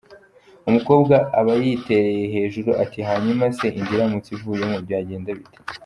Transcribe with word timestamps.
Umukobwa 0.69 1.15
aba 1.39 1.53
yitereye 1.63 2.25
hejuru 2.35 2.69
ati 2.83 2.99
hanyuma 3.09 3.45
se 3.57 3.65
inda 3.79 3.91
iramutse 3.95 4.29
ivuyemo 4.35 4.77
byagenda 4.85 5.29
bite? 5.37 5.57